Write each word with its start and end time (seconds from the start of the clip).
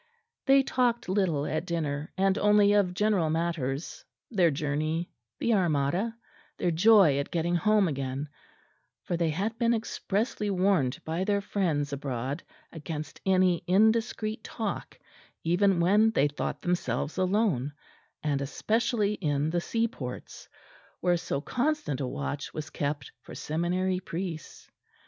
They 0.47 0.63
talked 0.63 1.09
little 1.09 1.45
at 1.45 1.63
dinner; 1.67 2.11
and 2.17 2.35
only 2.39 2.73
of 2.73 2.95
general 2.95 3.29
matters, 3.29 4.03
their 4.31 4.49
journey, 4.49 5.11
the 5.37 5.53
Armada, 5.53 6.15
their 6.57 6.71
joy 6.71 7.19
at 7.19 7.29
getting 7.29 7.53
home 7.53 7.87
again; 7.87 8.27
for 9.03 9.15
they 9.15 9.29
had 9.29 9.59
been 9.59 9.75
expressly 9.75 10.49
warned 10.49 10.99
by 11.05 11.23
their 11.23 11.39
friends 11.39 11.93
abroad 11.93 12.41
against 12.71 13.21
any 13.27 13.63
indiscreet 13.67 14.43
talk 14.43 14.97
even 15.43 15.79
when 15.79 16.09
they 16.09 16.27
thought 16.27 16.63
themselves 16.63 17.19
alone, 17.19 17.71
and 18.23 18.41
especially 18.41 19.13
in 19.13 19.51
the 19.51 19.61
seaports, 19.61 20.49
where 20.99 21.15
so 21.15 21.41
constant 21.41 22.01
a 22.01 22.07
watch 22.07 22.55
was 22.55 22.71
kept 22.71 23.11
for 23.21 23.35
seminary 23.35 23.99
priests. 23.99 24.67